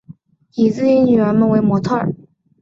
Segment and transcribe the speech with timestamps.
[0.55, 2.11] 以自己女儿们为模特儿